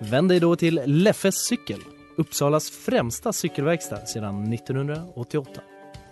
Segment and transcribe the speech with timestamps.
[0.00, 1.80] Vänd dig då till Leffes cykel,
[2.16, 5.60] Uppsalas främsta cykelverkstad sedan 1988.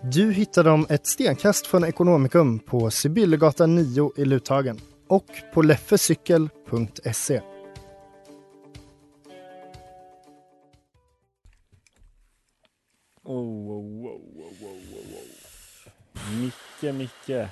[0.03, 7.41] Du hittar dem ett stenkast från Ekonomikum på Sibyllegatan 9 i Luthagen och på leffecykel.se.
[13.23, 16.41] Oh, oh, oh, oh, oh, oh, oh.
[16.41, 17.49] Micke, Micke.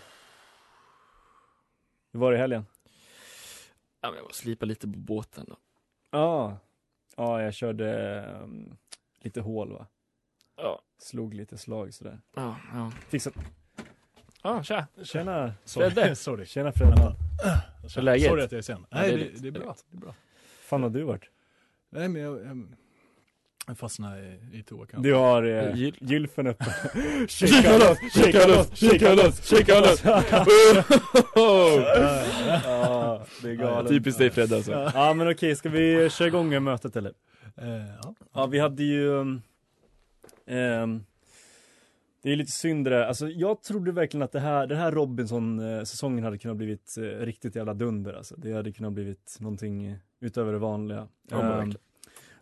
[2.13, 2.67] Hur var det i helgen?
[4.01, 5.57] Ja, jag var slipa lite på båten då.
[6.15, 6.59] Ja,
[7.17, 8.77] ja jag körde um,
[9.21, 9.87] lite hål va?
[10.57, 10.83] Ja.
[10.99, 12.21] Slog lite slag sådär.
[12.35, 12.93] Ja, ja.
[13.09, 13.35] Fixat.
[14.43, 14.87] Ja, tja.
[15.03, 15.55] Tjena.
[15.67, 16.17] Fredde.
[16.17, 16.47] Sorry.
[16.47, 17.17] Tjena Fredde.
[17.83, 18.29] Hur är läget?
[18.29, 18.87] Sorry att jag är sen.
[18.91, 19.77] Nej, det är det, är Det är bra.
[19.91, 20.15] Det är bra.
[20.61, 21.31] Fan har du varit?
[21.91, 22.67] Nej, men jag, jag,
[23.67, 24.21] jag fastnade
[24.53, 25.03] i, i toakampen.
[25.03, 26.65] Du har eh, Gyl- gylfen uppe.
[27.29, 30.03] Shaka loss, shaka loss, shaka loss, shaka loss.
[32.65, 33.91] Ja, det är galet.
[33.91, 34.91] Typiskt dig Fredde alltså.
[34.95, 37.13] Ja men okej, ska vi köra igång mötet eller?
[37.57, 38.15] Eh, ja.
[38.35, 39.09] Ja, vi hade ju...
[39.09, 39.43] um,
[40.47, 41.05] ehm,
[42.23, 43.07] det är lite synd det där.
[43.07, 47.57] Alltså jag trodde verkligen att det här, den här Robinson-säsongen hade kunnat blivit eh, riktigt
[47.57, 48.35] jävla dunder alltså.
[48.39, 51.09] Det hade kunnat blivit någonting eh, utöver det vanliga.
[51.31, 51.79] Ja, verkligen.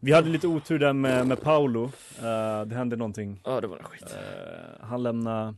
[0.05, 1.84] Vi hade lite otur där med, med Paolo.
[2.22, 3.41] Eh, det hände någonting.
[3.45, 4.03] Ja, det var en skit.
[4.03, 5.55] Eh, han lämnade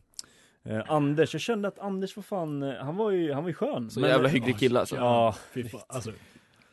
[0.69, 1.33] eh, Anders.
[1.33, 3.89] Jag kände att Anders var fan, han var ju, han var ju skön.
[3.89, 4.95] Så Men- jävla hygglig kille alltså.
[4.95, 5.81] Ja, Fy fan.
[5.87, 6.11] Alltså,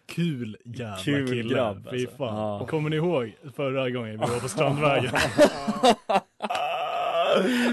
[0.07, 1.55] kul jävla Kul kille.
[1.55, 2.17] grabb, Fy alltså.
[2.17, 2.37] fan.
[2.61, 2.67] Ja.
[2.67, 5.11] Kommer ni ihåg förra gången vi var på Strandvägen?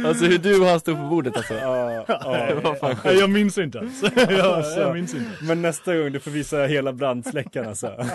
[0.05, 1.53] Alltså hur du och han stod på bordet alltså.
[1.53, 2.95] ja, ja.
[3.05, 4.03] Nej, jag minns inte ens.
[4.29, 5.31] jag, jag minns inte.
[5.43, 8.05] Men nästa gång du får visa hela brandsläckaren alltså.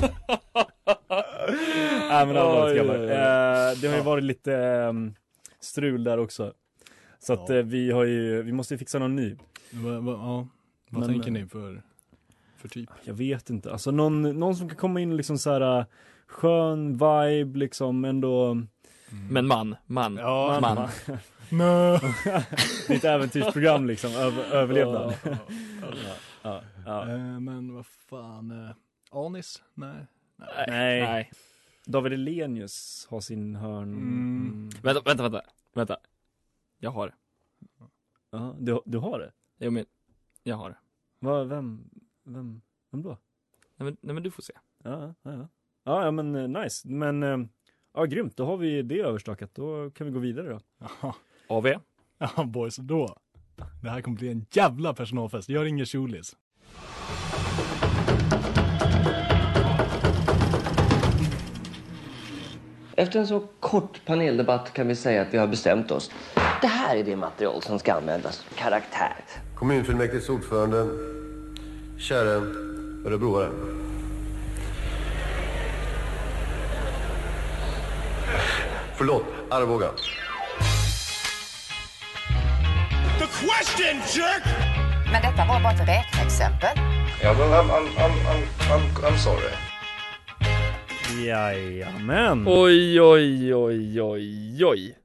[2.08, 2.94] Nej men allvarligt grabbar.
[2.94, 5.14] Eh, Det har ju varit lite ehm,
[5.60, 6.52] strul där också.
[7.18, 7.54] Så att Ja.
[7.56, 9.36] eh, vi har ju, vi måste ju fixa någon ny.
[9.70, 10.46] Va, va, ja.
[10.90, 11.82] Vad Men, tänker eh, ni för,
[12.56, 12.90] för typ?
[13.04, 15.84] Jag vet inte, alltså någon, någon som kan komma in liksom så här eh,
[16.26, 18.62] skön vibe liksom ändå.
[19.30, 20.74] Men man, man, Ja, man.
[20.74, 20.88] man.
[21.50, 21.98] Nö.
[22.86, 25.14] Det är ett äventyrsprogram liksom, över, överlevnad.
[25.24, 25.36] Ja,
[26.42, 27.08] Ja, ja.
[27.10, 28.50] Eh, men vad fan.
[28.50, 28.70] Eh,
[29.10, 29.62] Anis?
[29.74, 30.06] Nej.
[30.36, 31.00] Nej.
[31.00, 31.30] Nej.
[31.86, 33.92] David Elenius har sin hörn.
[33.92, 34.46] Mm.
[34.46, 34.68] Mm.
[34.82, 35.42] Vänta, vänta, vänta.
[35.74, 35.96] Vänta.
[36.78, 37.14] Jag har det.
[38.30, 39.32] Ja, du, du har det?
[39.58, 39.86] Jag men,
[40.42, 40.76] jag har det.
[41.18, 41.90] Va, vem,
[42.24, 42.60] vem,
[42.90, 43.08] vem då?
[43.76, 44.52] Nej men, nej men du får se.
[44.82, 45.48] Ja, ja, ja.
[45.84, 46.88] Ja, ja men eh, nice.
[46.88, 47.38] Men, eh,
[47.94, 48.36] ja grymt.
[48.36, 49.54] Då har vi det överstökat.
[49.54, 50.60] Då kan vi gå vidare då.
[50.78, 51.14] Jaha.
[51.48, 51.66] AV.
[52.18, 53.16] Ja boys, då.
[53.82, 55.48] Det här kommer bli en jävla personalfest.
[55.48, 56.36] Jag ringer Shulis.
[62.98, 66.10] Efter en så kort paneldebatt kan vi säga att vi har bestämt oss.
[66.60, 68.44] Det här är det material som ska användas.
[68.54, 69.14] Karaktär.
[69.54, 70.86] Kommunfullmäktiges ordförande,
[71.98, 72.30] käre
[73.06, 73.50] örebroare.
[78.96, 79.88] Förlåt, Arboga.
[85.12, 86.76] Men detta var bara ett räkneexempel.
[87.22, 89.67] Ja, men I'm, I'm, I'm, I'm, I'm, I'm sorry.
[91.16, 92.44] Jajamän.
[92.48, 94.98] Oj, oj, oj, oj, oj.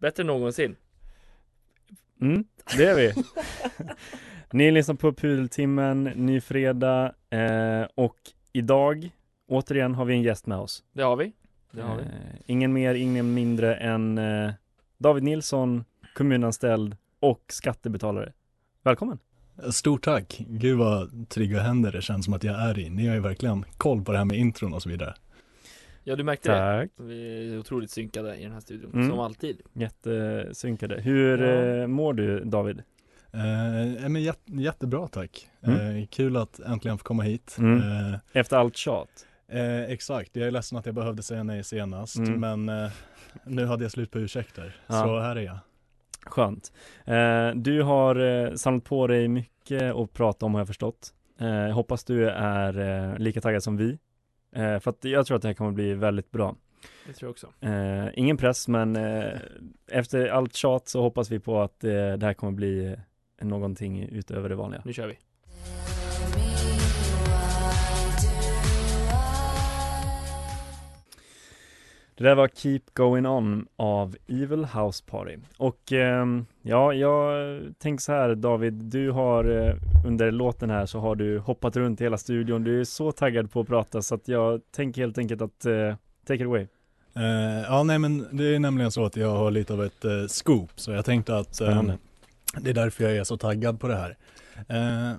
[0.00, 0.76] Bättre än någonsin.
[2.20, 2.44] Mm,
[2.76, 3.12] det är vi.
[4.52, 8.16] Ni lyssnar på Pudeltimmen, ny fredag eh, och
[8.52, 9.10] idag
[9.46, 10.84] återigen har vi en gäst med oss.
[10.92, 11.32] Det har vi.
[11.70, 12.02] Det har vi.
[12.02, 12.08] Eh,
[12.46, 14.50] ingen mer, ingen mindre än eh,
[14.98, 18.32] David Nilsson, kommunanställd och skattebetalare.
[18.82, 19.18] Välkommen!
[19.70, 20.36] Stort tack.
[20.48, 22.90] Gud vad trygga händer det känns som att jag är i.
[22.90, 25.14] Ni har ju verkligen koll på det här med intron och så vidare.
[26.04, 26.90] Ja, du märkte Tack!
[26.96, 27.02] det.
[27.04, 29.08] Vi är otroligt synkade i den här studion, Mm.
[29.10, 29.60] som alltid.
[29.72, 31.00] Jättesynkade.
[31.00, 31.82] Hur Ja.
[31.82, 32.78] eh, mår du David?
[33.32, 35.48] Eh, men jät- jättebra tack.
[35.62, 35.96] Mm.
[35.96, 37.56] Eh, kul att äntligen få komma hit.
[37.58, 38.12] Mm.
[38.12, 39.26] Eh, Efter allt tjat?
[39.48, 42.40] eh, exakt, jag är ledsen att jag behövde säga nej senast, Mm.
[42.40, 42.90] men eh,
[43.46, 44.76] nu hade jag slut på ursäkter.
[44.86, 44.92] Ja.
[44.94, 45.58] Så här är jag.
[46.26, 46.72] Skönt.
[47.04, 51.14] Eh, du har eh, samlat på dig mycket att prata om har jag förstått.
[51.40, 53.98] Eh, hoppas du är lika taggad som vi.
[54.54, 56.56] För att jag tror att det här kommer bli väldigt bra.
[57.06, 57.52] Det tror jag också.
[58.14, 58.96] Ingen press men
[59.90, 62.96] efter allt tjat så hoppas vi på att det här kommer bli
[63.40, 64.82] någonting utöver det vanliga.
[64.84, 65.18] Nu kör vi.
[72.22, 75.36] Det där var Keep Going On av Evil House Party.
[75.56, 79.74] Och ehm, ja, jag tänker så här David, du har eh,
[80.06, 82.64] under låten här så har du hoppat runt i hela studion.
[82.64, 85.94] Du är så taggad på att prata så att jag tänker helt enkelt att eh,
[86.26, 86.66] take it away.
[87.16, 90.70] Eh, ja, nej men det är nämligen så att jag har lite av ett scoop,
[90.76, 91.58] så jag tänkte att
[92.60, 94.16] det är därför jag är så taggad på det här.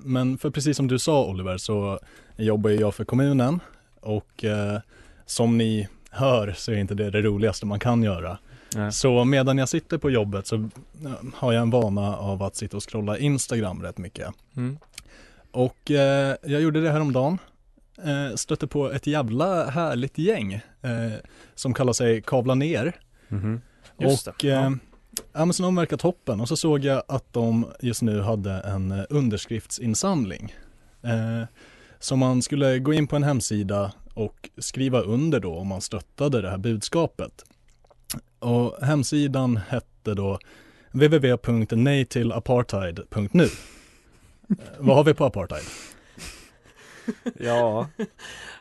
[0.03, 1.99] Men för precis som du sa Oliver så
[2.37, 3.59] jobbar jag för kommunen
[4.01, 4.45] och
[5.25, 8.37] som ni hör så är inte det det roligaste man kan göra.
[8.75, 8.91] Nej.
[8.91, 10.69] Så medan jag sitter på jobbet så eh,
[11.35, 14.27] har jag en vana av att sitta och scrolla Instagram rätt mycket.
[14.55, 14.77] Mm.
[15.51, 17.37] Och eh, jag gjorde det här om dagen.
[18.03, 21.13] Eh, stötte på ett jävla härligt gäng eh,
[21.55, 22.95] som kallar sig Kavla ner.
[23.27, 23.61] Mhm.
[23.99, 24.71] Just och eh,
[25.33, 25.45] ja.
[25.45, 28.91] men så de verkar toppen och så såg jag att de just nu hade en
[28.91, 30.55] eh, underskriftsinsamling.
[31.01, 31.47] Eh,
[31.99, 36.41] så man skulle gå in på en hemsida och skriva under då om man stöttade
[36.41, 37.43] det här budskapet.
[38.39, 40.39] Och hemsidan hette då
[40.91, 43.43] www.nejtillapartheid.nu.
[43.43, 43.49] Eh,
[44.79, 45.63] Vad har vi på apartheid?
[47.39, 47.87] Ja,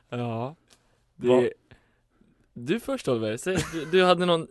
[0.09, 0.57] Ja.
[1.17, 1.53] Det...
[2.55, 4.47] Du först Oliver, Säg, du, du hade någon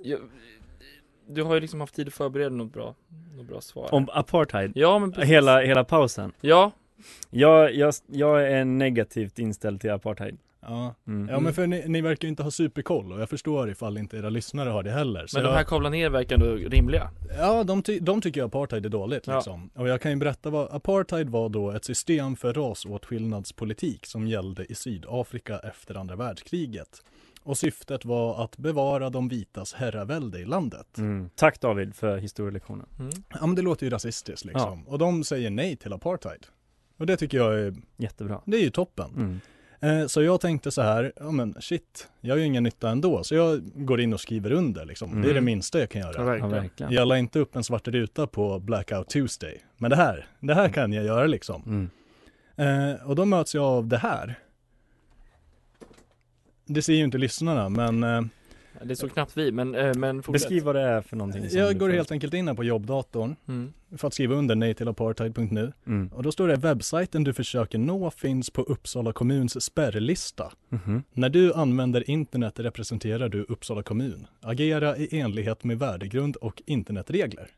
[1.27, 2.95] Du har ju liksom haft tid att förbereda något bra,
[3.38, 4.71] något bra svar om apartheid.
[4.75, 5.30] Ja men precis.
[5.30, 6.31] Hela, hela pausen.
[6.42, 6.71] Ja,
[7.30, 10.38] Jag, jag, jag är negativt inställd till apartheid.
[10.62, 11.30] Ja, Mm.
[11.30, 14.18] ja men för ni, ni verkar ju inte ha superkoll och jag förstår ifall inte
[14.18, 15.25] era lyssnare har det heller.
[15.34, 18.86] Men de jag, här kavla ner verkar ändå rimliga Ja, de, ty, de tycker apartheid
[18.86, 19.36] är dåligt Ja.
[19.36, 19.69] liksom.
[19.75, 24.66] Och jag kan ju berätta vad apartheid var då ett system för rasåtskillnadspolitik som gällde
[24.72, 27.04] i Sydafrika efter andra världskriget.
[27.44, 30.98] Och syftet var att bevara de vitas herravälde i landet.
[30.98, 31.30] Mm.
[31.36, 32.86] Tack David för historielektionen.
[33.00, 33.12] mm.
[33.30, 34.88] Ja men det låter ju rasistiskt liksom.
[34.88, 36.46] Och de säger nej till apartheid.
[36.98, 38.42] Och det tycker jag är, Jättebra.
[38.46, 39.42] det är ju toppen.
[39.81, 39.98] Mm.
[40.01, 43.24] Eh, Så jag tänkte så här, ja men shit, jag gör ju ingen nytta ändå.
[43.24, 45.12] Så jag går in och skriver under liksom.
[45.12, 45.45] Det är det Mm.
[45.45, 46.13] minsta jag kan göra.
[46.16, 46.51] Ja, verkligen.
[46.51, 46.92] verkligen.
[46.92, 49.62] Jag la inte upp en svart ruta på Blackout Tuesday.
[49.78, 51.63] Men det här, det här kan jag göra liksom.
[51.66, 51.89] Mm.
[52.92, 54.39] Eh, och då möts jag av det här.
[56.66, 58.22] Det ser ju inte lyssnarna men eh,
[58.84, 61.46] Det är så knappt vi, men, eh, men fortsätt Beskriv vad det är för någonting.
[61.52, 63.74] jag går helt enkelt in här på jobbdatorn mm.
[63.98, 65.74] för att skriva under nej till apartheid.nu.
[65.88, 66.08] Mm.
[66.08, 70.52] Och då står det webbsajten du försöker nå finns på Uppsala kommuns spärrlista.
[70.70, 71.04] Mhm.
[71.14, 74.28] När du använder internet representerar du Uppsala kommun.
[74.42, 77.50] Agera i enlighet med värdegrund och internetregler.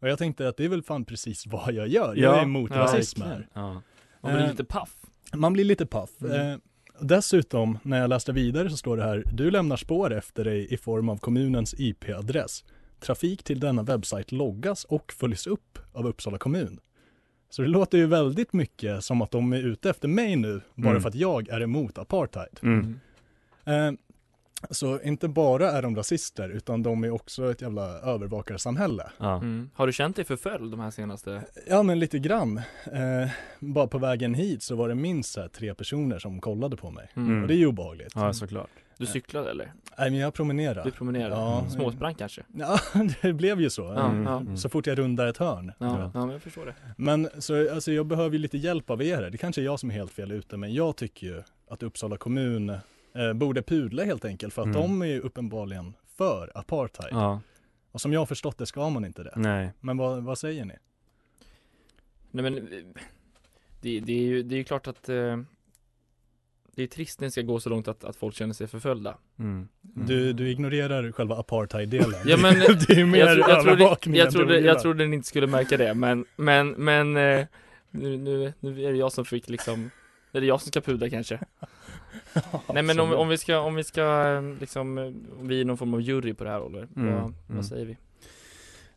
[0.00, 2.14] Och jag tänkte att det är väl fan precis vad jag gör.
[2.16, 3.48] Jag Ja, är emot ja, rasism här.
[3.52, 3.82] Ja.
[4.20, 4.96] Man blir Eh, lite paff
[5.34, 6.10] Man blir lite paff.
[6.20, 6.60] Mm.
[7.00, 10.76] Dessutom, när jag läste vidare så står det här, du lämnar spår efter dig i
[10.76, 12.64] form av kommunens IP-adress.
[13.00, 16.80] Trafik till denna webbsajt loggas och följs upp av Uppsala kommun.
[17.50, 20.90] Så det låter ju väldigt mycket som att de är ute efter mig nu, bara
[20.90, 21.02] Mm.
[21.02, 22.58] för att jag är emot apartheid.
[22.62, 23.00] Mm.
[23.64, 23.92] Eh,
[24.70, 29.10] så inte bara är de rasister, utan de är också ett jävla övervakarsamhälle.
[29.18, 29.36] Ja.
[29.36, 29.70] mm.
[29.74, 31.42] Har du känt dig förföljd de här senaste?
[31.68, 32.56] Ja men lite grann.
[32.92, 33.30] Eh,
[33.60, 37.08] bara på vägen hit så var det minst här tre personer som kollade på mig.
[37.16, 37.42] Mm.
[37.42, 38.12] Och det är ju obehagligt.
[38.14, 38.70] ja, såklart.
[38.98, 39.72] Du cyklade eller?
[39.98, 40.84] Nej men jag promenerar.
[40.84, 41.34] Du promenerade?
[41.34, 41.66] Ja.
[41.70, 42.42] Småsprang kanske?
[42.54, 42.78] Ja,
[43.22, 43.88] det blev ju så.
[43.92, 44.26] Mm.
[44.26, 44.56] Mm.
[44.56, 45.72] Så fort jag rundar ett hörn.
[45.78, 46.20] Ja, Ja.
[46.20, 49.30] men jag förstår det Men så alltså jag behöver ju lite hjälp av er.
[49.30, 52.16] Det kanske är jag som är helt fel ute, men jag tycker ju att Uppsala
[52.16, 52.76] kommun
[53.16, 54.80] eh, borde pudla helt enkelt för att Mm.
[54.80, 57.08] de är ju uppenbarligen för apartheid.
[57.12, 57.40] Ja,
[57.92, 59.32] Och som jag har förstått det ska man inte det.
[59.36, 59.72] nej.
[59.80, 60.74] Men vad, vad säger ni?
[62.30, 62.62] Nej men eh,
[63.80, 65.36] det, det är ju det är ju klart att eh,
[66.74, 69.16] Det är trist när det ska gå så långt att, att folk känner sig förföljda
[69.38, 69.68] Mm.
[69.96, 70.06] Mm.
[70.06, 72.20] Du, du ignorerar själva apartheid-delen.
[72.26, 72.54] Ja men
[72.88, 74.74] det är ju mer jag, jag, trodde, jag, trodde, jag gillar.
[74.74, 77.46] trodde ni inte skulle märka det men Men, men eh,
[77.90, 79.90] nu, nu, nu är det jag som fick liksom
[80.32, 81.40] är det jag som ska pudla kanske?
[82.74, 85.04] Nej men om, om vi ska, om vi ska eh, liksom, eh,
[85.40, 87.34] om vi är någon form av jury på det här Oliver, Mm, vad, mm.
[87.46, 87.96] vad säger vi?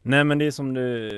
[0.01, 1.09] Nej men det är som du,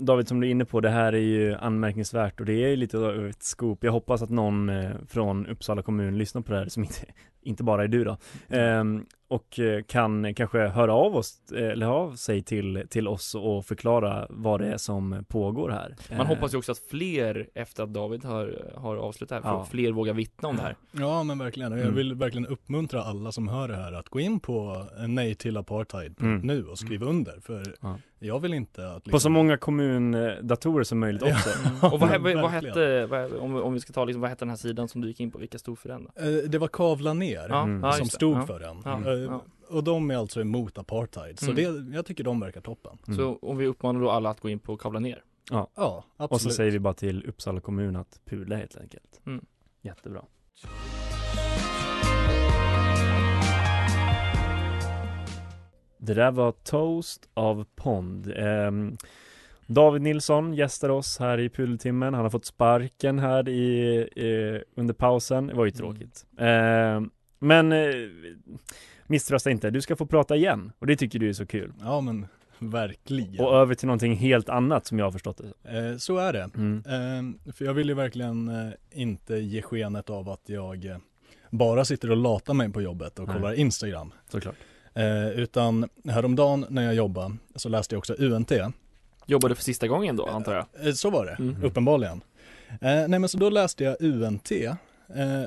[0.00, 2.98] David som du är inne på, det här är ju anmärkningsvärt och det är lite
[2.98, 3.84] av ett scoop.
[3.84, 7.04] Jag hoppas att någon eh, från Uppsala kommun lyssnar på det här, som inte,
[7.42, 8.16] inte bara är du då.
[8.48, 13.08] Ehm, och eh, kan kanske höra av oss, eh, eller höra av sig till, till
[13.08, 15.96] oss och förklara vad det är som pågår här.
[16.10, 19.64] Man Eh, hoppas ju också att fler efter att David har, har avslutat här, Ja.
[19.70, 21.94] fler vågar vittna om det här Ja men verkligen, jag Mm.
[21.94, 25.56] vill verkligen uppmuntra alla som hör det här att gå in på eh, nej till
[25.56, 26.68] apartheid.nu Mm.
[26.70, 27.96] och skriva under för Ja.
[28.24, 31.50] Jag vill inte att liksom, På så många kommundatorer som möjligt också.
[31.82, 34.50] Och vad, vad, vad hette, vad, om, om vi ska ta liksom, vad hette den
[34.50, 36.22] här sidan som du gick in på, vilka stod för den då?
[36.22, 37.82] Eh, Det var Kavla ner Ja, Mm.
[37.82, 38.46] ja, som stod ja.
[38.46, 38.82] för den.
[38.84, 39.42] Ja, Eh, ja.
[39.68, 41.86] Och de är alltså emot apartheid, så Mm.
[41.90, 42.98] det, jag tycker de verkar toppen.
[43.06, 43.18] Mm.
[43.18, 45.70] Så om vi uppmanar då alla att gå in på Kavla ner Ja,
[46.16, 46.30] absolut.
[46.32, 49.20] Och så säger vi bara till Uppsala kommun att pudla helt enkelt.
[49.26, 49.44] Mm.
[49.82, 50.22] Jättebra.
[56.04, 58.32] Det där var Toast av Pond.
[58.36, 58.96] Ehm,
[59.66, 62.14] David Nilsson gästar oss här i pudeltimmen.
[62.14, 65.46] Han har fått sparken här i, eh, under pausen.
[65.46, 66.26] Det var ju tråkigt.
[66.38, 67.88] Ehm, men eh,
[69.06, 71.72] misströsta inte, du ska få prata igen och det tycker du är så kul.
[71.80, 72.26] Ja men
[72.58, 73.44] verkligen.
[73.44, 75.78] Och över till någonting helt annat som jag har förstått det.
[75.78, 76.50] Eh, så är det.
[76.56, 77.36] Mm.
[77.46, 80.96] Eh, för jag vill ju verkligen eh, inte ge skenet av att jag eh,
[81.50, 83.36] bara sitter och latar mig på jobbet och Nej.
[83.36, 84.12] kollar Instagram.
[84.28, 84.56] Såklart.
[84.94, 88.52] Eh, utan häromdagen när jag jobbade så läste jag också UNT.
[89.26, 90.86] Jobbade för sista gången då antar jag?
[90.88, 91.64] Eh, så var det, Mm.
[91.64, 92.20] uppenbarligen.
[92.68, 94.72] Eh, nej men så då läste jag UNT, eh,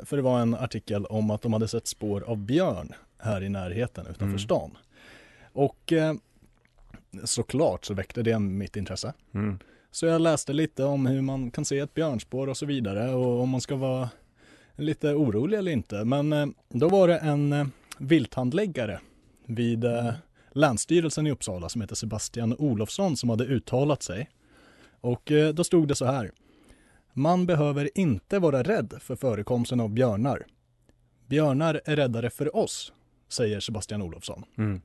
[0.06, 3.50] för det var en artikel om att de hade sett spår av björn här i
[3.50, 4.40] närheten utanför Mm.
[4.40, 4.78] stan.
[5.54, 6.14] Och eh,
[7.24, 9.14] såklart så väckte det mitt intresse.
[9.34, 9.60] Mm.
[9.92, 13.42] Så jag läste lite om hur man kan se ett björnspår och så vidare och
[13.42, 14.10] om man ska vara
[14.76, 16.04] lite orolig eller inte.
[16.06, 19.00] Men då var det en vilthandläggare
[19.48, 20.14] vid eh,
[20.52, 24.30] Länsstyrelsen i Uppsala som heter Sebastian Olofsson som hade uttalat sig.
[25.02, 26.32] Och eh, då stod det så här.
[27.14, 30.46] Man behöver inte vara rädd för förekomsten av björnar.
[31.28, 32.94] Björnar är räddare för oss,
[33.28, 34.44] säger Sebastian Olofsson.
[34.58, 34.82] Mm.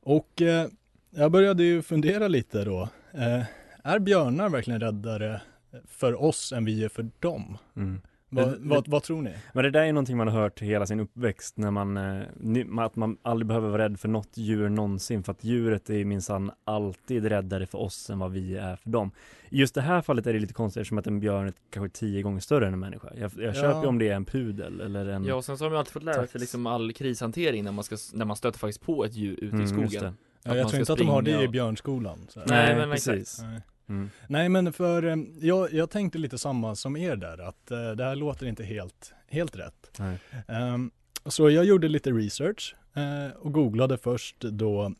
[0.00, 0.68] Och eh,
[1.10, 2.88] jag började ju fundera lite då.
[3.12, 3.42] Eh,
[3.84, 5.40] är björnar verkligen räddare
[5.86, 7.58] för oss än vi är för dem?
[7.76, 8.00] Mm.
[8.36, 9.34] Vad, vad, vad tror ni?
[9.52, 12.96] Men det där är någonting man har hört hela sin uppväxt när man, eh, att
[12.96, 17.24] man aldrig behöver vara rädd för något djur någonsin för att djuret är minsann alltid
[17.24, 19.10] räddare för oss än vad vi är för dem.
[19.48, 21.98] I just det här fallet är det lite konstigt eftersom att en björn är kanske
[21.98, 23.08] tio gånger större än en människa.
[23.20, 25.64] Jag, jag köper ju om det är en pudel eller en Ja och sen så
[25.64, 28.58] har man alltid fått lära sig liksom all krishantering när man ska, när man stöter
[28.58, 30.16] faktiskt på ett djur ute i Mm, skogen.
[30.42, 32.18] Ja, jag tror inte att de har det i björnskolan.
[32.28, 32.40] Så.
[32.46, 33.42] Nej, men precis.
[33.42, 33.60] Nej.
[33.88, 34.10] Mm.
[34.28, 38.04] Nej men för eh, jag, jag tänkte lite samma som er där att eh, det
[38.04, 39.90] här låter inte helt, helt rätt.
[39.98, 40.18] Nej.
[40.48, 40.90] Ehm,
[41.26, 44.92] så jag gjorde lite research eh, och googlade först då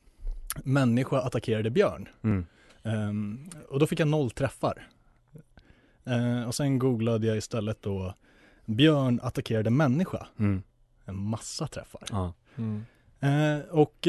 [0.65, 2.09] människa attackerade björn.
[2.23, 2.47] Mm.
[2.83, 4.89] Ehm, och då fick jag noll träffar.
[6.05, 8.15] Eh, och sen googlade jag istället då
[8.65, 10.27] björn attackerade människa.
[10.39, 10.63] Mm.
[11.05, 12.03] En massa träffar.
[12.11, 12.33] Ja.
[12.57, 12.85] Mm.
[13.71, 14.07] Och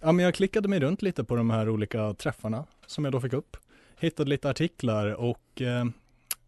[0.00, 3.20] ja, men jag klickade mig runt lite på de här olika träffarna som jag då
[3.20, 3.56] fick upp.
[4.00, 5.84] Hittade lite artiklar och eh,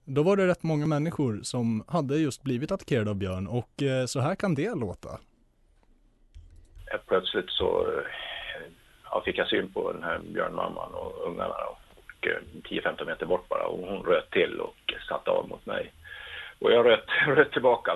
[0.04, 4.06] då var det rätt många människor som hade just blivit attackerade av björn och eh,
[4.06, 5.18] så här kan det låta.
[7.08, 8.04] Plötsligt så eh,
[9.04, 13.48] ja, fick jag syn på den här björnmamman och ungarna och eh, 10-15 meter bort
[13.48, 14.76] bara och hon röt till och
[15.08, 15.92] satte av mot mig.
[16.58, 17.92] Och jag röt, röt tillbaka.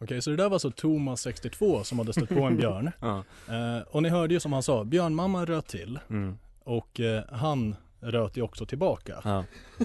[0.00, 2.90] Okej, så det där var så Thomas 62 som hade stött på en björn.
[3.00, 3.24] Ja.
[3.48, 6.38] Eh, och ni hörde ju som han sa, björnmamman röt till Mm.
[6.64, 7.76] och eh, han
[8.10, 9.20] röt ju också tillbaka.
[9.24, 9.44] Ja.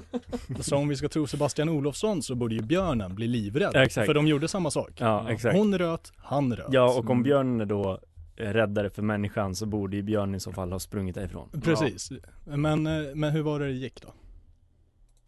[0.60, 3.72] Så om vi ska tro Sebastian Olofsson så borde ju björnen bli livrädd.
[3.74, 4.06] Ja, exakt.
[4.06, 4.92] För de gjorde samma sak.
[4.98, 5.58] Ja, exakt.
[5.58, 6.68] Hon röt, han röt.
[6.70, 8.00] Ja, och om björnen är då
[8.38, 11.50] är räddare för människan så borde ju björnen i så fall ha sprungit därifrån.
[11.64, 12.12] Precis.
[12.46, 14.08] Men, eh, men hur var det det gick då?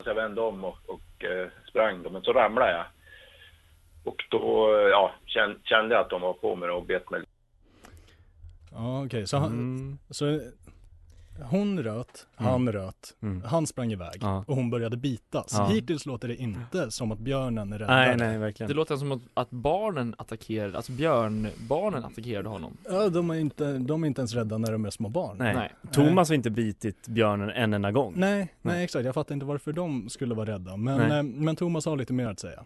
[0.03, 2.85] Så jag vände om och, och eh, sprang då, men så ramlade jag.
[4.03, 7.21] Och då eh, ja, kände, jag att de var på mig och bet mig.
[8.71, 9.27] Ja, okej.
[9.27, 9.97] Så, han, Mm.
[10.09, 10.41] så eh,
[11.41, 13.41] hon röt, han röt, Mm.
[13.45, 14.43] han sprang iväg Ja.
[14.47, 15.47] och hon började bitas.
[15.57, 15.65] Ja.
[15.67, 18.05] Hittills låter det inte som att björnen är räddare.
[18.07, 18.67] Nej, nej, verkligen.
[18.67, 22.77] Det låter som att, att barnen attackerade, alltså björnbarnen attackerade honom.
[22.89, 25.37] Ja, de är, inte, de är inte ens rädda när de är små barn.
[25.37, 25.55] Nej.
[25.55, 25.71] Nej.
[25.91, 28.13] Thomas har inte bitit björnen en enda gång.
[28.17, 28.83] Nej, nej, Nej.
[28.83, 29.05] exakt.
[29.05, 30.77] Jag fattar inte varför de skulle vara rädda.
[30.77, 31.17] Men, Nej.
[31.17, 32.63] eh, men Thomas har lite mer att säga.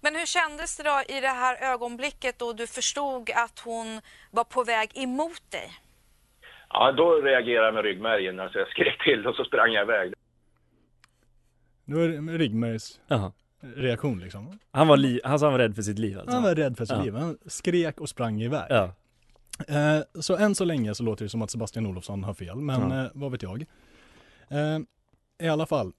[0.00, 4.44] Men hur kändes det då i det här ögonblicket då du förstod att hon var
[4.44, 5.70] på väg emot dig?
[6.72, 10.12] Ja, då reagerade jag med ryggmärgen, alltså jag skrek till och så sprang jag iväg.
[11.84, 13.32] Det var Riggmers Jaha.
[13.60, 14.58] reaktion liksom.
[14.70, 16.34] Han var, li- han sa han var rädd för sitt liv alltså.
[16.34, 17.02] Han var rädd för sitt Ja.
[17.02, 17.14] liv.
[17.14, 18.66] Han skrek och sprang iväg.
[18.68, 18.92] Ja.
[19.68, 22.90] Eh, så än så länge så låter det som att Sebastian Olofsson har fel, men
[22.90, 23.04] Ja.
[23.04, 23.64] eh, vad vet jag.
[24.48, 24.78] Eh,
[25.46, 25.92] I alla fall,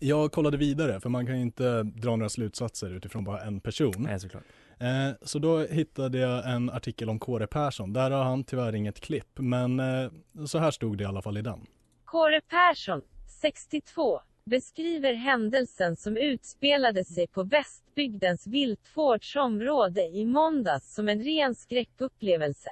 [0.00, 3.92] jag kollade vidare för man kan ju inte dra några slutsatser utifrån bara en person.
[3.98, 4.42] Nej, såklart.
[4.80, 7.92] Eh, så då hittade jag en artikel om Kåre Persson.
[7.92, 10.10] Där har han tyvärr inget klipp, men eh,
[10.46, 11.66] så här stod det i alla fall i den.
[12.04, 13.02] Kåre Persson,
[13.40, 22.70] 62, beskriver händelsen som utspelade sig på Västbygdens viltvårdsområde i måndags som en ren skräckupplevelse.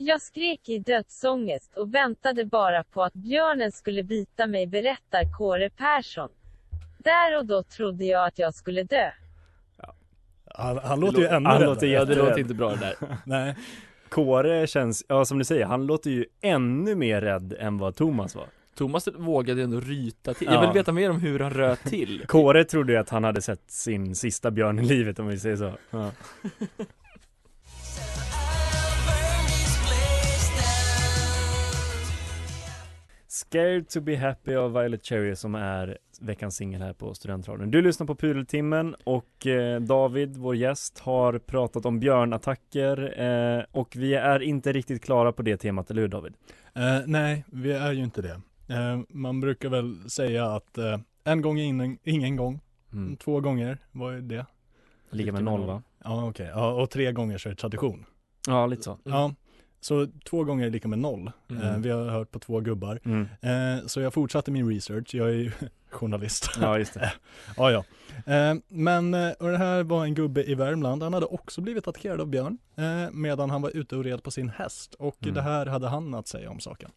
[0.00, 5.70] Jag skrek i dödsångest och väntade bara på att björnen skulle bita mig berättar Kåre
[5.70, 6.28] Persson.
[6.98, 9.10] Där och då trodde jag att jag skulle dö.
[10.58, 11.66] Han, han låter ju ännu Han räddare.
[11.74, 12.94] låter Ja, det låter inte bra det där.
[13.24, 13.54] Nej.
[14.08, 18.34] Kåre känns, ja som du säger, han låter ju ännu mer rädd än vad Thomas
[18.34, 18.46] var.
[18.74, 20.46] Thomas vågade ändå ryta till.
[20.46, 20.54] Ja.
[20.54, 22.24] Jag vill veta mer om hur han röt till.
[22.26, 25.56] Kåre trodde ju att han hade sett sin sista björn i livet om vi säger
[25.56, 25.72] så.
[25.90, 26.10] Ja.
[33.38, 37.70] Scared to be happy av Violet Cherry som är veckans singel här på Studentradion.
[37.70, 43.96] Du lyssnar på Pudeltimmen och eh, David, vår gäst, har pratat om björnattacker eh, och
[43.96, 46.34] vi är inte riktigt klara på det temat, eller hur David?
[46.74, 48.40] Eh, nej, vi är ju inte det.
[48.74, 50.78] Eh, man brukar väl säga att
[51.24, 52.60] en gång är ingen, ingen gång.
[52.92, 53.16] Mm.
[53.16, 54.46] Två gånger, vad är det?
[55.10, 55.82] Lika med noll va?
[56.04, 56.50] Ja, okej.
[56.54, 58.04] Ja, och tre gånger så är det tradition.
[58.46, 58.98] Ja, lite så.
[59.04, 59.34] Ja,
[59.80, 61.30] så två gånger är lika med noll.
[61.50, 61.62] Mm.
[61.62, 63.00] Eh, vi har hört på två gubbar.
[63.04, 63.28] Mm.
[63.40, 65.52] Eh, så jag fortsatte min research, jag är ju
[65.90, 66.50] journalist.
[66.60, 67.12] Ja, just det.
[67.56, 67.84] ja, ja.
[68.34, 71.88] Eh, men, eh, och det här var en gubbe i Värmland, han hade också blivit
[71.88, 75.34] attackerad av björn eh, medan han var ute och red på sin häst och Mm.
[75.34, 76.90] det här hade han att säga om saken.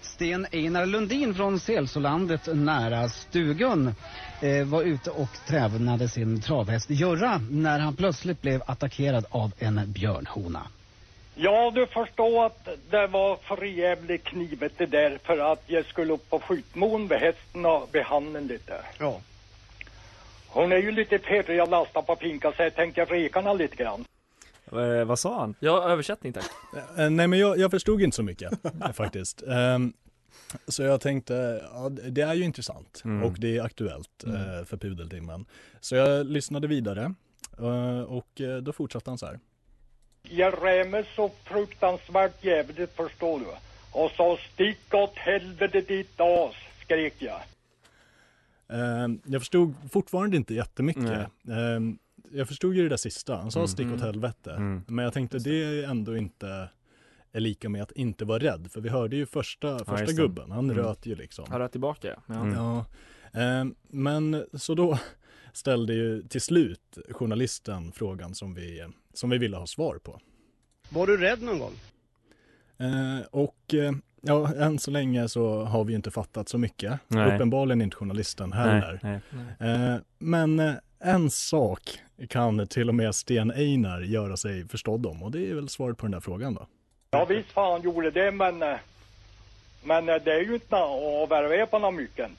[0.00, 3.94] Sten Einar Lundin från Selsolandet nära Stugun
[4.40, 9.92] eh, var ute och tränade sin travhäst Jurra när han plötsligt blev attackerad av en
[9.92, 10.66] björnhona.
[11.34, 16.12] Ja, du förstår att det var för jävligt knivet det där för att jag skulle
[16.12, 18.74] upp på skjutmån med hästen och behandla lite.
[18.98, 19.20] Ja.
[20.48, 23.76] Hon är ju lite pirrig att lasta på pinka så jag tänker reka henne lite
[23.76, 24.04] grann.
[24.72, 25.54] Eh, vad sa han?
[25.60, 26.44] Ja, översättning tack.
[26.98, 29.42] Eh, nej men jag, jag förstod inte så mycket eh, faktiskt.
[29.42, 29.92] Ehm,
[30.68, 33.22] så jag tänkte, ja, det är ju intressant Mm.
[33.24, 35.44] och det är aktuellt eh, för pudeltimmen.
[35.80, 37.14] Så jag lyssnade vidare
[37.58, 39.38] eh, och eh, då fortsatte han så här.
[40.22, 43.46] Jag rämmer så fruktansvärt jävligt förstår du.
[43.92, 47.40] Och så stick åt helvete ditt as, skrek jag.
[48.68, 51.26] Ehm, jag förstod fortfarande inte jättemycket.
[51.48, 51.98] Ehm,
[52.32, 53.68] jag förstod ju det där sista, han sa Mm.
[53.68, 54.02] stick åt Mm.
[54.06, 54.50] helvete.
[54.52, 54.82] Mm.
[54.88, 56.68] Men jag tänkte det är ändå inte
[57.32, 58.68] är lika med att inte vara rädd.
[58.72, 60.12] För vi hörde ju första, första det.
[60.12, 60.76] gubben, han Mm.
[60.84, 61.44] röt ju liksom.
[61.48, 62.14] Han röt tillbaka ja.
[62.26, 62.34] ja.
[62.34, 62.54] Mm.
[62.54, 62.84] Ja,
[63.40, 64.98] ehm, men så då
[65.52, 68.84] ställde ju till slut journalisten frågan som vi,
[69.14, 70.20] som vi ville ha svar på.
[70.88, 71.72] Var du rädd någon gång?
[72.78, 76.98] Eh, och eh, ja, än så länge så har vi inte fattat så mycket.
[77.08, 77.34] Nej.
[77.34, 79.00] Uppenbarligen inte journalisten heller.
[79.02, 79.20] Nej,
[79.70, 81.80] Eh, men eh, en sak
[82.28, 85.96] kan till och med Sten Einar göra sig förstådd om och det är väl svaret
[85.98, 86.66] på den där frågan då.
[87.10, 88.62] Ja visst fan gjorde det men...
[88.62, 88.76] eh,
[89.84, 92.30] Men eh, det är ju inte att värva på något mycket.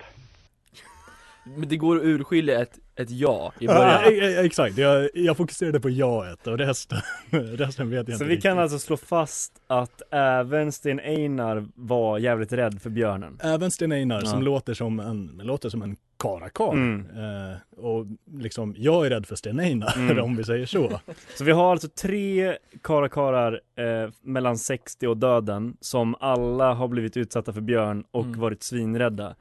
[1.45, 3.73] Men det går att urskilja ett, ett ja i Ja,
[4.05, 4.45] början.
[4.45, 6.97] exakt, jag, jag fokuserade på jaet och resten,
[7.31, 8.43] resten vet jag Så inte vi riktigt.
[8.43, 13.39] kan alltså slå fast att även Sten Einar var jävligt rädd för björnen?
[13.43, 14.25] Även Sten Einar Ja.
[14.25, 16.73] som låter som en, låter som en karakar.
[16.73, 16.99] Mm.
[16.99, 18.05] Eh, och
[18.37, 20.19] liksom, jag är rädd för Sten Einar Mm.
[20.23, 20.99] om vi säger så.
[21.37, 27.17] Så vi har alltså tre karakarar eh, mellan 60 och döden som alla har blivit
[27.17, 28.39] utsatta för björn och Mm.
[28.39, 29.35] varit svinrädda.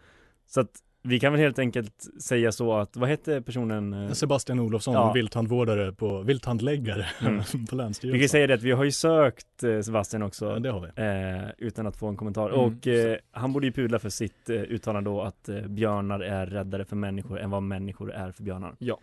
[0.46, 0.70] Så att
[1.04, 3.92] vi kan väl helt enkelt säga så att, vad hette personen?
[3.92, 4.12] eh?
[4.12, 5.12] Sebastian Olofsson, Ja.
[5.12, 7.42] vilthandvårdare på, vilthandläggare Mm.
[7.70, 8.12] på Länsstyrelsen.
[8.12, 10.46] Vi kan säga det att vi har ju sökt eh, Sebastian också.
[10.46, 11.02] Ja, det har vi.
[11.42, 12.48] Eh, utan att få en kommentar.
[12.50, 12.60] Mm.
[12.60, 16.46] Och eh, han borde ju pudla för sitt eh, uttalande då att eh, björnar är
[16.46, 18.74] räddare för människor än vad människor är för björnar.
[18.78, 18.98] Ja.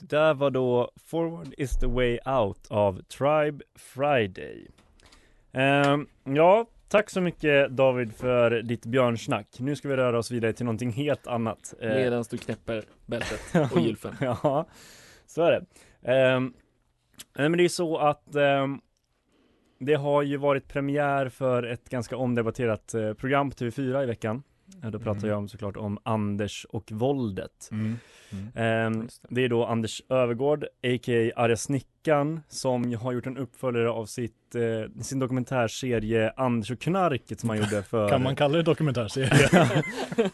[0.00, 4.66] Det där var då Forward is the way out av Tribe Friday.
[5.56, 9.46] Ehm, ja, tack så mycket David för ditt björnsnack.
[9.58, 11.74] Nu ska vi röra oss vidare till någonting helt annat.
[11.80, 14.14] Eh, Medan du knäpper bältet och gylfen.
[14.20, 14.66] ja,
[15.26, 15.64] så är det.
[16.12, 16.52] Ehm,
[17.34, 18.80] men det är så att ehm,
[19.78, 24.42] det har ju varit premiär för ett ganska omdebatterat eh, program på TV4 i veckan.
[24.84, 25.30] Eh, Då pratar Mm.
[25.30, 27.68] jag om såklart om Anders och våldet.
[27.72, 27.96] Mm.
[28.54, 31.32] Ehm, det är då Anders Övergård, a.k.a.
[31.36, 37.40] Arga Snickan, som har gjort en uppföljare av sitt, eh, sin dokumentärserie Anders och knarket
[37.40, 38.08] som han gjorde för...
[38.08, 39.48] Kan man kalla det dokumentärserie?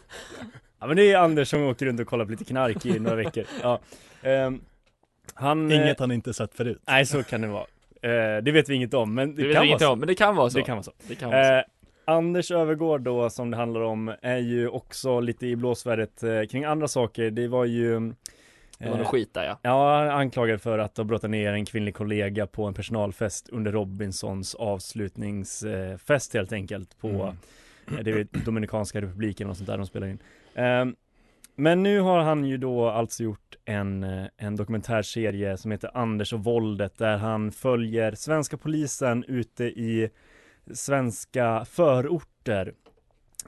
[0.79, 3.15] ja men det är Anders som åker runt och kollar på lite knark i några
[3.15, 3.43] veckor.
[3.61, 3.79] Ja.
[4.21, 4.61] Ehm,
[5.33, 6.81] han, eh, Inget han inte sett förut.
[6.87, 7.65] Nej så kan det vara.
[8.01, 9.91] Eh, det vet vi inget om men det, Det kan vara så.
[9.91, 10.57] om, men det kan vara så.
[10.57, 10.91] Det kan vara så.
[11.07, 11.67] Det kan vara så.
[12.07, 16.47] Eh, Anders Övergård då som det handlar om är ju också lite i blåsväder eh,
[16.47, 17.31] kring andra saker.
[17.31, 18.13] Det var ju
[18.77, 19.59] Det var något skit där ja.
[19.61, 24.55] Ja, anklagad för att ha brottat ner en kvinnlig kollega på en personalfest under Robinsons
[24.55, 27.07] avslutningsfest helt enkelt på
[27.87, 27.97] Mm.
[27.99, 30.19] eh, det är Dominikanska republiken och sånt där de spelar in.
[30.55, 30.95] Ehm,
[31.55, 36.33] Men nu har han ju då alltså gjort en, eh, en dokumentärserie som heter Anders
[36.33, 40.09] och våldet där han följer svenska polisen ute i
[40.73, 42.73] svenska förorter.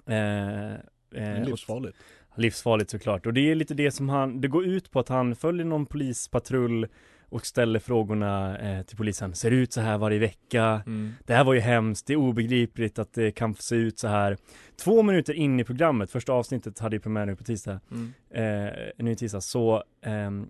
[0.05, 1.97] Eh, eh, och- Livsfarligt.
[2.37, 3.25] Livsfarligt såklart.
[3.25, 5.85] Och det är lite det som han, det går ut på att han följer någon
[5.85, 6.87] polispatrull
[7.29, 9.35] och ställer frågorna eh, till polisen.
[9.35, 10.81] Ser det ut så här varje vecka?
[10.85, 11.13] Mm.
[11.25, 14.37] Det här var ju hemskt, det är obegripligt att det kan se ut så här.
[14.83, 18.13] Två minuter in i programmet, första avsnittet hade ju premiär nu på tisdag, Mm.
[18.29, 20.49] eh, nu i tisdag, så ehm,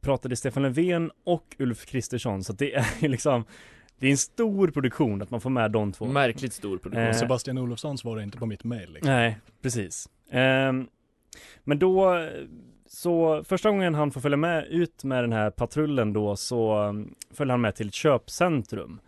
[0.00, 3.44] pratade Stefan Löfven och Ulf Kristersson så det är ju liksom
[4.00, 7.06] Det är en stor produktion att man får med de två Märkligt stor produktion.
[7.06, 8.92] Eh, Sebastian Olofsson svarade inte på mitt mail.
[8.92, 9.12] Liksom.
[9.12, 10.08] Nej, precis.
[10.30, 10.88] Ehm,
[11.64, 12.28] men då,
[12.86, 17.14] så första gången han får följa med ut med den här patrullen då så um,
[17.30, 19.00] följer han med till ett köpcentrum.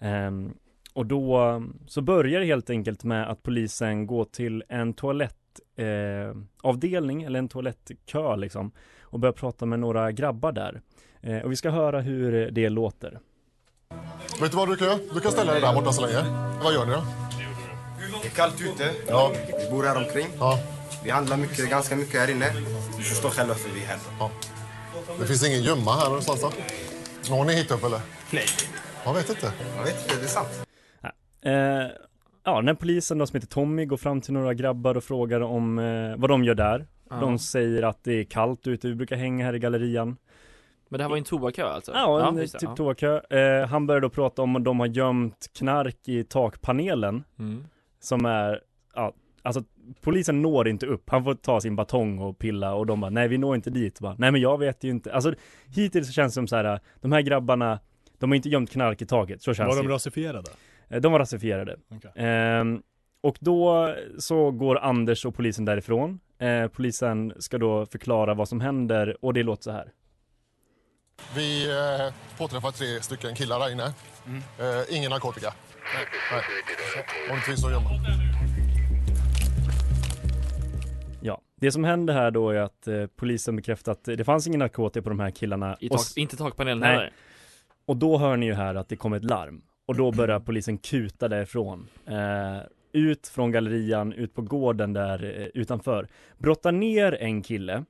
[0.00, 0.54] Ehm,
[0.92, 7.26] och då så börjar det helt enkelt med att polisen går till en toalettavdelning eh,
[7.26, 10.80] eller en toalettkö liksom och börjar prata med några grabbar där.
[11.20, 13.18] Eh, och vi ska höra hur det låter.
[14.42, 14.98] Vet du vad du kan göra?
[15.14, 16.24] Du kan ställa dig där borta så länge.
[16.62, 17.04] Vad gör ni då?
[18.22, 18.90] Det är kallt ute.
[19.08, 19.32] Ja.
[19.46, 20.26] Vi bor här omkring.
[20.38, 20.58] Ja.
[21.04, 22.52] Vi handlar mycket, ganska mycket här inne.
[22.96, 23.98] Du förstår själv varför vi är här.
[24.18, 24.30] Ja.
[25.20, 26.50] Det finns ingen gömma här någonstans då?
[27.34, 28.00] Har ni hittat upp eller?
[28.30, 28.44] Nej.
[29.04, 29.52] Jag vet inte.
[29.76, 30.66] Jag vet inte, det är sant.
[31.42, 31.96] Eh,
[32.44, 35.78] ja, när polisen då som heter Tommy går fram till några grabbar och frågar om
[35.78, 36.86] eh, vad de gör där.
[37.10, 37.16] Ja.
[37.16, 40.16] De säger att det är kallt ute, vi brukar hänga här i gallerian.
[40.92, 41.92] Men det här var en toakö alltså?
[41.92, 42.76] Ja, en det, typ ja.
[42.76, 43.20] toakö.
[43.38, 47.24] Eh, han börjar då prata om att de har gömt knark i takpanelen.
[47.38, 47.64] Mm.
[48.00, 48.60] Som är,
[48.94, 49.62] ja, alltså
[50.00, 51.10] polisen når inte upp.
[51.10, 54.00] Han får ta sin batong och pilla och de bara, nej vi når inte dit.
[54.00, 55.14] Bara, nej men jag vet ju inte.
[55.14, 55.34] Alltså
[55.76, 57.78] hittills så känns det som så här, de här grabbarna,
[58.18, 59.42] de har inte gömt knark i taket.
[59.42, 59.94] Så känns Var det de ju.
[59.94, 60.50] rasifierade?
[60.88, 61.76] Eh, De var rasifierade.
[61.90, 62.10] Okej.
[62.16, 62.82] Ehm,
[63.20, 66.20] och då så går Anders och polisen därifrån.
[66.38, 69.92] Eh, polisen ska då förklara vad som händer och det låter så här.
[71.36, 73.84] Vi eh, påträffar tre stycken killar där inne.
[74.58, 75.54] Eh, ingen narkotika.
[75.94, 76.06] Nej.
[76.32, 76.42] Nej.
[77.30, 77.90] Om det finns någon gömma.
[81.22, 84.58] Ja, det som händer här då är att eh, polisen bekräftar att det fanns ingen
[84.58, 85.76] narkotika på de här killarna.
[85.80, 87.12] I Och tak, s- inte takpanelen heller?
[87.86, 89.62] Och då hör ni ju här att det kommer ett larm.
[89.86, 91.88] Och då börjar polisen kuta därifrån.
[92.06, 92.58] Eh,
[92.92, 96.08] ut från gallerian, ut på gården där eh, utanför.
[96.38, 97.84] Brottar ner en kille.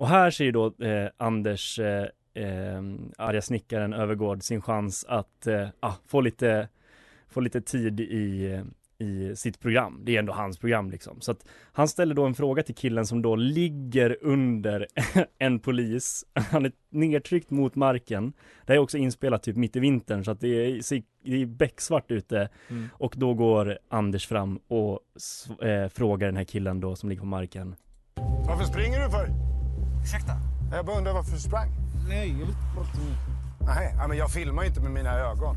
[0.00, 2.82] Och här ser ju då eh, Anders, eh, eh,
[3.18, 6.68] arga snickaren Övergård, sin chans att eh, ah, få, lite,
[7.28, 8.60] få lite tid i,
[8.98, 10.00] i sitt program.
[10.04, 11.20] Det är ändå hans program liksom.
[11.20, 14.86] Så att han ställer då en fråga till killen som då ligger under
[15.38, 16.24] en polis.
[16.50, 18.32] Han är nedtryckt mot marken.
[18.66, 21.46] Det här är också inspelat typ mitt i vintern så att det är, det är
[21.46, 22.48] becksvart ute.
[22.68, 22.88] Mm.
[22.92, 25.00] Och då går Anders fram och
[25.66, 27.76] eh, frågar den här killen då som ligger på marken.
[28.46, 29.49] Varför springer du för?
[30.02, 30.32] Ursäkta?
[30.72, 31.68] Jag bara undrar varför du sprang.
[32.08, 33.16] Nej, jag vill prata med...
[33.66, 35.56] Nej, ja, men jag filmar ju inte med mina ögon.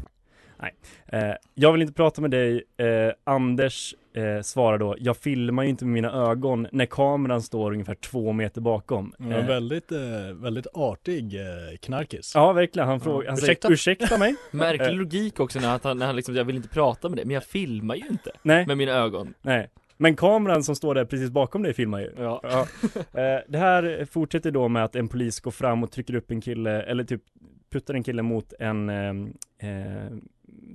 [0.60, 0.74] Nej,
[1.08, 2.64] eh, jag vill inte prata med dig.
[2.78, 7.72] Eh, Anders eh, svarar då, jag filmar ju inte med mina ögon när kameran står
[7.72, 9.14] ungefär två meter bakom.
[9.20, 10.00] En Eh, väldigt, eh,
[10.34, 12.32] väldigt artig eh, knarkis.
[12.36, 12.88] Ja, verkligen.
[12.88, 13.68] Han frågar, han Ursäkta?
[13.68, 14.36] säger ursäkta mig.
[14.52, 17.26] Märklig Eh, logik också när han, när han liksom, jag vill inte prata med dig,
[17.26, 18.68] men jag filmar ju inte Nej.
[18.68, 19.34] med mina ögon.
[19.42, 22.14] Nej, men kameran som står där precis bakom dig filmar ju.
[22.18, 22.42] Ja.
[22.96, 26.42] Eh, det här fortsätter då med att en polis går fram och trycker upp en
[26.42, 27.22] kille, eller typ
[27.70, 30.12] puttar en kille mot en eh, eh,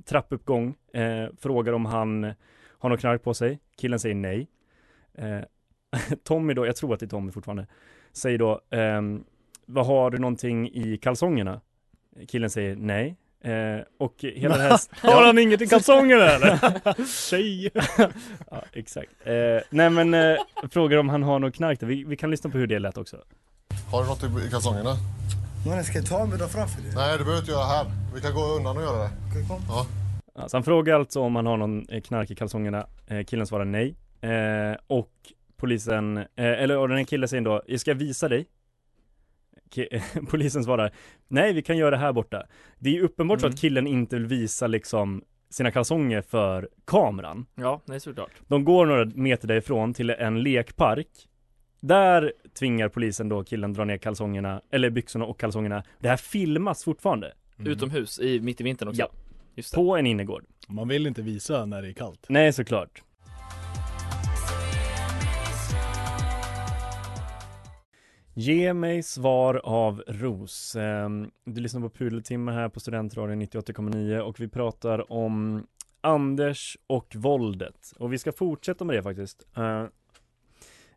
[0.04, 2.32] trappuppgång, eh, frågar om han
[2.78, 3.58] har något knark på sig.
[3.76, 4.48] Killen säger nej.
[5.14, 5.40] Eh,
[6.24, 7.66] Tommy då, jag tror att det är Tommy fortfarande,
[8.12, 9.24] säger då, ehm,
[9.66, 11.60] vad har du någonting i kalsongerna?
[12.28, 13.16] Killen säger nej.
[13.44, 14.80] Eh, och hela det här...
[15.12, 16.58] Har han inget i kalsongerna eller?
[17.30, 17.70] Tjej!
[18.50, 19.10] ja, exakt.
[19.24, 19.34] Eh,
[19.70, 20.36] nej men, eh,
[20.70, 21.86] frågar om han har något knark där.
[21.86, 23.16] Vi, vi kan lyssna på hur det lät också.
[23.92, 24.94] Har du något i- kalsongerna?
[25.66, 26.92] Mannen, ska jag ta mig då framför dig?
[26.94, 27.86] Nej, det behöver du inte göra här.
[28.14, 29.10] Vi kan gå undan och göra det.
[29.30, 29.62] Okej, kom.
[29.68, 29.86] Ja.
[30.34, 32.86] Ja, så han frågar alltså om han har någon eh, knark i kalsongerna.
[33.06, 33.94] Eh, killen svarar nej.
[34.20, 35.10] Eh, och
[35.56, 38.46] polisen, eh, eller och den här killen säger då, jag ska visa dig.
[40.30, 40.92] Polisen svarar,
[41.28, 42.46] nej vi kan göra det här borta.
[42.78, 43.54] Det är ju uppenbart så Mm.
[43.54, 47.46] att killen inte vill visa liksom sina kalsonger för kameran.
[47.54, 48.30] Ja, nej såklart.
[48.48, 51.08] De går några meter därifrån till en lekpark.
[51.80, 55.82] Där tvingar polisen då killen dra ner kalsongerna, eller byxorna och kalsongerna.
[56.00, 57.32] Det här filmas fortfarande.
[57.58, 59.00] Utomhus, i, mitt i vintern också.
[59.02, 59.08] Ja.
[59.54, 59.76] Just det.
[59.76, 60.44] På en innergård.
[60.68, 62.26] Man vill inte visa när det är kallt.
[62.28, 63.02] Nej, såklart.
[68.40, 70.76] Ge mig svar av Ros.
[70.76, 75.66] Ehm, Du lyssnar på Pudeltimme här på Studentradion 98,9 och vi pratar om
[76.00, 77.92] Anders och våldet.
[77.98, 79.46] Och vi ska fortsätta med det faktiskt.
[79.56, 79.84] Eh,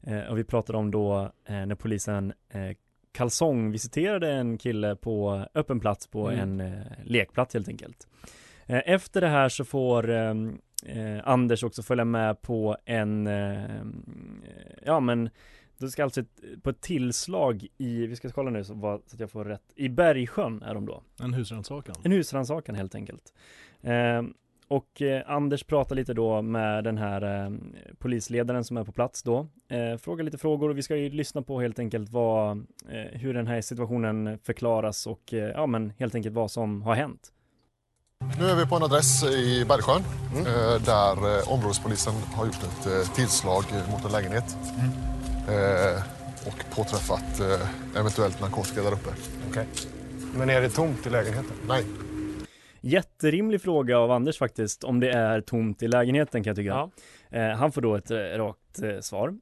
[0.02, 2.72] eh, Och vi pratar om då eh, när polisen eh,
[3.12, 6.60] kalsongvisiterade en kille på öppen plats på Mm.
[6.60, 6.74] en
[7.04, 8.08] lekplats helt enkelt.
[8.68, 10.34] Efter det här så får eh,
[10.86, 13.30] eh, Anders också följa med på en,
[14.86, 15.30] ja men
[15.86, 16.24] det ska alltså
[16.64, 19.64] på ett tillslag i, vi ska kolla nu så, vad, så att jag får rätt,
[19.76, 21.04] i Bergsjön är de då.
[21.20, 21.96] En husrannsakan.
[22.04, 23.34] En husrannsakan helt enkelt.
[23.82, 24.22] Eh,
[24.68, 27.52] och eh, Anders pratar lite då med den här eh,
[28.00, 29.48] polisledaren som är på plats då.
[29.68, 32.58] Eh, frågar lite frågor och vi ska ju lyssna på helt enkelt vad,
[32.90, 36.96] eh, hur den här situationen förklaras och eh, ja men helt enkelt vad som har
[36.96, 37.32] hänt.
[38.40, 40.02] Nu är vi på en adress i Bergsjön
[40.36, 44.58] eh, där eh, områdespolisen har gjort ett eh, tillslag mot en lägenhet.
[45.52, 46.04] Eh,
[46.48, 49.10] och påträffat eh, eventuellt narkotika där uppe.
[49.50, 49.66] Okej.
[50.38, 51.54] Men är det tomt i lägenheten?
[51.68, 51.86] Nej.
[52.82, 56.90] Jätterimlig fråga av Anders faktiskt, om det är tomt i lägenheten kan jag tycka.
[57.30, 59.34] Eh, han får då ett rakt svar.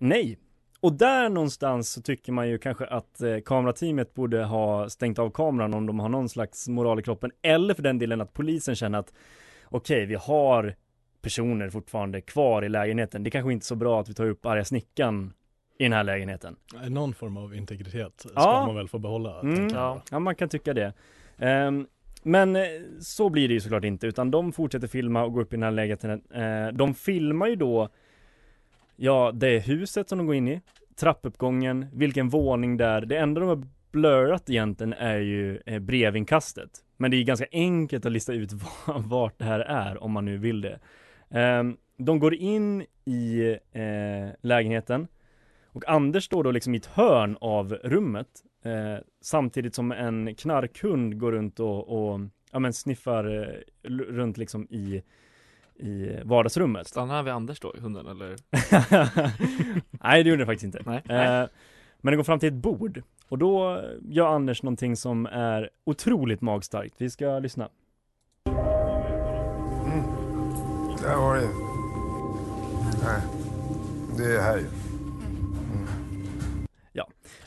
[0.00, 0.38] Nej.
[0.80, 5.30] Och där någonstans så tycker man ju kanske att eh, kamerateamet borde ha stängt av
[5.30, 7.30] kameran om de har någon slags moral i kroppen.
[7.42, 9.12] Eller för den delen att polisen känner att
[9.64, 10.74] okej, vi har
[11.22, 13.22] personer fortfarande kvar i lägenheten.
[13.22, 15.32] Det kanske inte är så bra att vi tar upp arga snickan
[15.78, 16.56] i den här lägenheten.
[16.88, 18.66] Någon form av integritet ska Ja.
[18.66, 19.40] man väl få behålla?
[19.40, 19.68] Mm.
[19.68, 20.02] Ja.
[20.10, 20.22] jag.
[20.22, 20.92] man kan tycka det.
[21.38, 21.86] Ehm,
[22.22, 22.62] men eh,
[23.00, 25.62] så blir det ju såklart inte, utan de fortsätter filma och gå upp i den
[25.62, 26.22] här lägenheten.
[26.42, 27.88] Eh, de filmar ju då,
[28.96, 30.60] ja, det är huset som de går in i,
[30.96, 33.00] trappuppgången, vilken våning där.
[33.00, 33.62] Det enda de har
[33.92, 36.70] blurrat egentligen är ju eh, brevinkastet.
[36.96, 38.52] Men det är ganska enkelt att lista ut
[38.86, 40.78] va- vart det här är om man nu vill det.
[41.30, 45.08] Ehm, de går in i eh, lägenheten
[45.72, 48.28] och Anders står då liksom i ett hörn av rummet
[48.62, 52.20] eh, samtidigt som en knarkhund går runt och, och
[52.52, 55.02] ja, men sniffar eh, runt liksom i,
[55.76, 56.86] i vardagsrummet.
[56.86, 58.36] Stannar han vid Anders då, hunden eller?
[60.04, 60.82] Nej det gjorde det faktiskt inte.
[60.86, 61.02] Nej.
[61.18, 61.48] Eh,
[62.00, 66.40] men det går fram till ett bord och då gör Anders någonting som är otroligt
[66.40, 66.94] magstarkt.
[66.98, 67.68] Vi ska lyssna.
[71.02, 71.48] Där var det.
[73.04, 73.20] Nej,
[74.16, 74.87] det är här ju.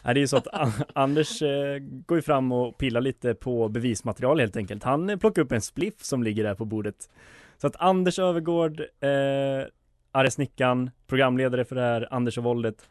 [0.05, 0.47] Nej, det är ju så att
[0.93, 4.83] Anders eh, går ju fram och pillar lite på bevismaterial helt enkelt.
[4.83, 7.09] Han eh, plockar upp en spliff som ligger där på bordet.
[7.57, 9.67] Så att Anders Övergård, eh,
[10.11, 12.89] Arre Snickan, programledare för det här, Anders och våldet,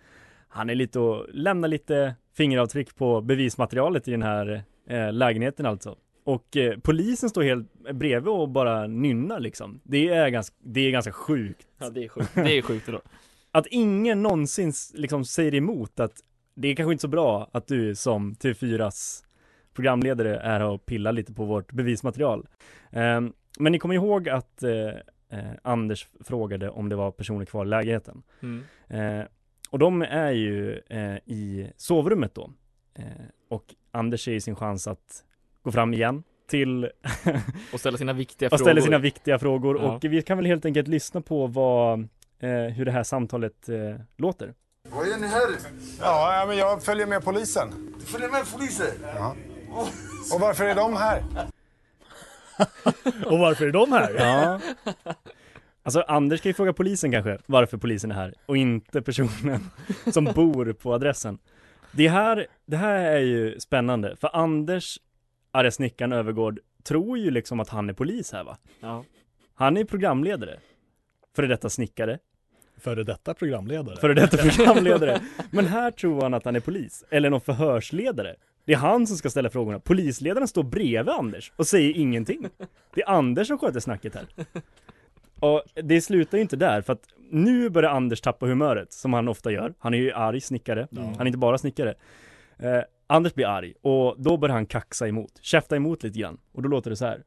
[0.48, 5.96] han är lite och lämnar lite fingeravtryck på bevismaterialet i den här eh, lägenheten alltså.
[6.24, 9.80] Och eh, polisen står helt bredvid och bara nynnar liksom.
[9.84, 11.66] Det är ganska, det är ganska sjukt.
[11.78, 13.00] Ja det är sjukt, det är sjukt då.
[13.52, 16.12] Att ingen någonsin liksom säger emot att
[16.60, 19.24] det är kanske inte så bra att du som TV4s
[19.74, 22.46] programledare är och pillar lite på vårt bevismaterial.
[22.90, 24.88] Ehm, men ni kommer ihåg att eh,
[25.38, 28.22] eh, Anders frågade om det var personer kvar i lägenheten.
[28.42, 28.64] Mm.
[28.88, 29.26] Eh,
[29.70, 32.50] och de är ju eh, i sovrummet då.
[32.94, 33.04] Eh,
[33.48, 35.24] och Anders ser ju sin chans att
[35.62, 36.84] gå fram igen till
[37.72, 38.64] Och ställa sina viktiga och frågor.
[38.64, 39.94] ställer sina viktiga frågor Ja.
[39.94, 42.08] och vi kan väl helt enkelt lyssna på vad,
[42.74, 43.68] hur det här samtalet
[44.16, 44.54] låter.
[45.20, 45.50] Ni här?
[46.00, 47.94] Ja, ja, men jag följer med polisen.
[47.98, 48.86] Du följer med polisen?
[49.14, 49.36] Ja.
[50.34, 51.22] Och varför är de här?
[53.26, 54.14] Och varför är de här?
[54.14, 54.60] Ja.
[55.82, 59.70] Alltså Anders kan ju fråga polisen kanske varför polisen är här och inte personen
[60.12, 61.38] som bor på adressen.
[61.92, 64.98] Det här, det här är ju spännande för Anders,
[65.50, 68.56] arga snickaren Övergård, tror ju liksom att han är polis här va?
[68.80, 69.04] Ja.
[69.54, 70.60] Han är programledare.
[71.36, 72.18] Före detta snickare.
[72.80, 73.96] Före detta programledare.
[74.00, 75.20] Före detta programledare.
[75.50, 77.04] Men här tror han att han är polis.
[77.10, 78.34] Eller någon förhörsledare.
[78.64, 79.80] Det är han som ska ställa frågorna.
[79.80, 82.48] Polisledaren står bredvid Anders och säger ingenting.
[82.94, 84.26] Det är Anders som sköter snacket här.
[85.40, 89.28] Och det slutar ju inte där för att nu börjar Anders tappa humöret som han
[89.28, 89.74] ofta gör.
[89.78, 90.88] Han är ju arg snickare.
[90.96, 91.94] Han är inte bara snickare.
[92.58, 96.38] Eh, Anders blir arg och då börjar han kaxa emot, käfta emot lite grann.
[96.52, 97.22] Och då låter det så här.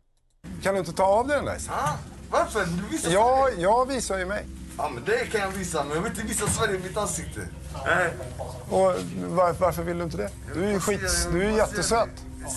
[0.63, 1.57] Kan du inte ta av dig den där?
[1.69, 1.97] Ah,
[2.31, 2.59] varför?
[2.81, 4.45] Du visar Ja, jag visar ju mig.
[4.77, 7.41] Ja, men det kan jag visa, men jag vill inte visa Sverige i mitt ansikte.
[7.85, 8.09] Nej.
[8.69, 8.93] Och
[9.35, 10.29] var, varför vill du inte det?
[10.53, 12.09] Du är ju skit, du är ju jättesöt.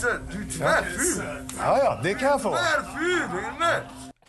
[0.03, 1.25] Söt, du är tvärful.
[1.59, 2.51] Ja, ja, det kan jag få.
[2.51, 3.81] Tvärful, är du med?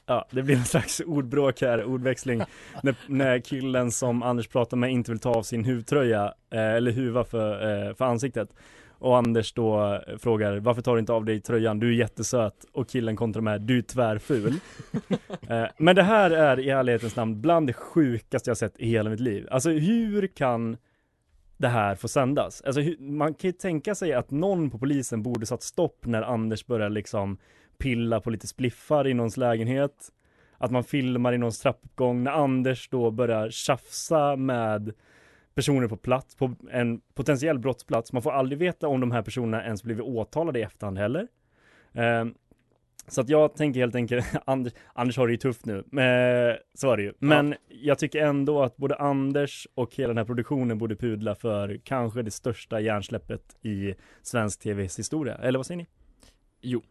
[0.06, 2.44] Ja, det blir en slags ordbråk här, ordväxling
[2.84, 6.92] när, när killen som Anders pratar med inte vill ta av sin huvtröja eh, eller
[6.92, 8.50] huva för, eh, för ansiktet
[9.00, 11.80] och Anders då eh, frågar varför tar du inte av dig tröjan?
[11.80, 14.54] Du är jättesöt och killen kontrar med du är tvärful.
[15.50, 19.10] eh, men det här är i ärlighetens namn bland det sjukaste jag sett i hela
[19.10, 19.48] mitt liv.
[19.52, 20.78] Alltså hur kan
[21.58, 22.62] det här få sändas?
[22.62, 26.66] Alltså man kan ju tänka sig att någon på polisen borde satt stopp när Anders
[26.66, 27.38] börjar liksom
[27.78, 30.12] pilla på lite spliffar i någons lägenhet.
[30.58, 32.24] Att man filmar i någons trappuppgång.
[32.24, 34.94] När Anders då börjar tjafsa med
[35.58, 38.14] personer på plats, på en potentiell brottsplats.
[38.14, 41.28] Man får aldrig veta om de här personerna ens blivit åtalade i efterhand heller.
[41.94, 42.34] Ehm,
[43.08, 46.92] så att jag tänker helt enkelt, Anders, Anders har det ju tufft nu, men, så
[46.92, 47.14] är det ju.
[47.20, 51.80] Men jag tycker ändå att både Anders och hela den här produktionen borde pudla för
[51.84, 55.36] kanske det största hjärnsläppet i svensk tvs historia.
[55.36, 55.88] Eller vad säger ni?
[56.62, 56.82] Jo.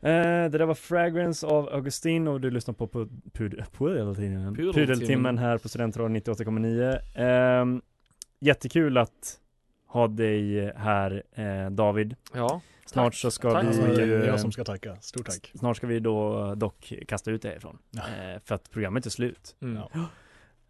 [0.00, 4.72] Det där var Fragrance av Augustin och du lyssnar på Pud- Pud- Pudeltimmen Pudeltimmen.
[4.74, 7.80] Pudeltimmen här på Studentradion 98,9 eh,
[8.40, 9.38] Jättekul att
[9.86, 13.14] ha dig här eh, David Ja, Snart tack.
[13.18, 14.96] så ska Tack vi ju, jag som ska tacka.
[15.00, 15.52] Stort tack.
[15.54, 18.00] Snart ska vi då dock kasta ut dig ifrån Ja.
[18.02, 19.76] eh, För att programmet är slut Mm.
[19.76, 20.00] Ja.
[20.00, 20.06] eh,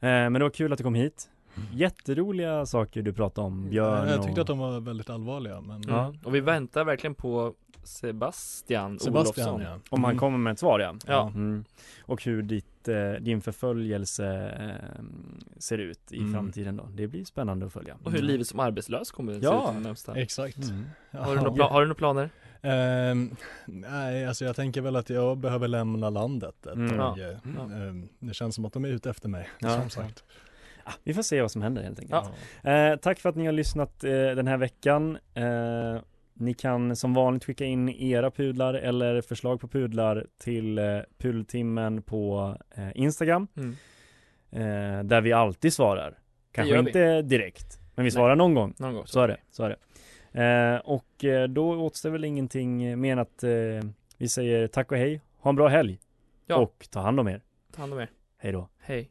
[0.01, 1.29] Men det var kul att du kom hit
[1.73, 4.39] Jätteroliga saker du pratade om Björn Jag tyckte och...
[4.39, 5.95] att de var väldigt allvarliga men Mm.
[5.97, 6.15] Ja.
[6.25, 9.73] Och vi väntar verkligen på Sebastian, Sebastian Olofsson.
[9.73, 9.81] ja.
[9.91, 10.19] Om han Mm.
[10.19, 10.95] kommer med ett svar ja.
[11.07, 11.27] Ja.
[11.35, 11.65] Mm.
[12.03, 15.05] Och hur ditt, eh, din förföljelse eh,
[15.59, 16.33] ser ut i Mm.
[16.33, 16.89] framtiden då.
[16.95, 17.97] Det blir spännande att följa.
[18.05, 19.69] Och hur livet som arbetslös kommer att se Ja.
[19.69, 20.15] ut de närmsta.
[20.21, 20.57] Exakt.
[20.57, 20.85] Mm.
[21.13, 22.31] Har, du några pla- har du några planer?
[22.63, 23.31] Ehm,
[23.67, 26.97] nej, alltså jag tänker väl att jag behöver lämna landet ett Mm.
[26.99, 27.19] tag.
[27.19, 27.31] Ja.
[27.57, 27.75] Ja.
[27.75, 29.81] ehm, det känns som att de är ute efter mig, Ja.
[29.81, 30.25] som sagt.
[30.85, 32.31] Ah, vi får se vad som händer helt enkelt.
[32.63, 32.71] Ja.
[32.71, 35.19] Eh, tack för att ni har lyssnat eh, den här veckan.
[35.35, 36.03] Eh,
[36.35, 40.85] ni kan som vanligt skicka in era pudlar eller förslag på pudlar till eh,
[41.19, 43.47] pudeltimmen på eh, Instagram.
[43.57, 43.77] Mm.
[44.51, 46.19] Eh, där vi alltid svarar.
[46.53, 48.11] Kanske inte direkt, men vi Nej.
[48.11, 48.75] svarar någon gång.
[48.79, 49.07] Någon gång.
[49.07, 49.77] Så är det, så är det.
[50.43, 53.45] Eh, och då återstår väl ingenting mer än att
[54.19, 55.21] vi säger tack och hej.
[55.39, 55.99] Ha en bra helg.
[56.47, 56.57] Ja.
[56.57, 57.43] Och ta hand om er.
[57.73, 58.11] Ta hand om er.
[58.39, 58.69] Hej då.
[58.79, 59.11] Hej.